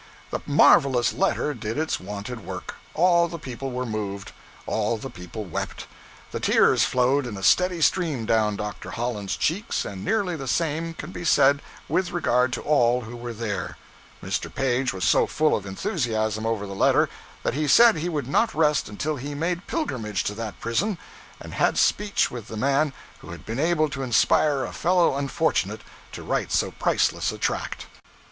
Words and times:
The 0.31 0.39
marvelous 0.47 1.13
letter 1.13 1.53
did 1.53 1.77
its 1.77 1.99
wonted 1.99 2.43
work; 2.43 2.73
all 2.95 3.27
the 3.27 3.37
people 3.37 3.69
were 3.69 3.85
moved, 3.85 4.31
all 4.65 4.97
the 4.97 5.11
people 5.11 5.43
wept; 5.45 5.85
the 6.31 6.39
tears 6.39 6.83
flowed 6.83 7.27
in 7.27 7.37
a 7.37 7.43
steady 7.43 7.81
stream 7.81 8.25
down 8.25 8.55
Dr. 8.55 8.89
Holland's 8.89 9.37
cheeks, 9.37 9.85
and 9.85 10.03
nearly 10.03 10.35
the 10.35 10.47
same 10.47 10.95
can 10.95 11.11
be 11.11 11.23
said 11.23 11.61
with 11.87 12.09
regard 12.09 12.51
to 12.53 12.61
all 12.63 13.01
who 13.01 13.15
were 13.15 13.31
there. 13.31 13.77
Mr. 14.23 14.51
Page 14.51 14.91
was 14.91 15.03
so 15.03 15.27
full 15.27 15.55
of 15.55 15.67
enthusiasm 15.67 16.47
over 16.47 16.65
the 16.65 16.73
letter 16.73 17.07
that 17.43 17.53
he 17.53 17.67
said 17.67 17.97
he 17.97 18.09
would 18.09 18.27
not 18.27 18.55
rest 18.55 18.89
until 18.89 19.17
he 19.17 19.35
made 19.35 19.67
pilgrimage 19.67 20.23
to 20.23 20.33
that 20.33 20.59
prison, 20.59 20.97
and 21.39 21.53
had 21.53 21.77
speech 21.77 22.31
with 22.31 22.47
the 22.47 22.57
man 22.57 22.91
who 23.19 23.29
had 23.29 23.45
been 23.45 23.59
able 23.59 23.87
to 23.87 24.01
inspire 24.01 24.63
a 24.65 24.73
fellow 24.73 25.15
unfortunate 25.15 25.81
to 26.11 26.23
write 26.23 26.51
so 26.51 26.71
priceless 26.71 27.31
a 27.31 27.37
tract. 27.37 27.85